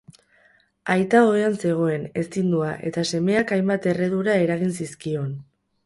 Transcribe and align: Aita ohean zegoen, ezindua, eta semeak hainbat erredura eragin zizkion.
Aita 0.93 1.21
ohean 1.33 1.57
zegoen, 1.67 2.09
ezindua, 2.23 2.73
eta 2.91 3.07
semeak 3.13 3.57
hainbat 3.59 3.89
erredura 3.95 4.43
eragin 4.49 4.77
zizkion. 4.83 5.35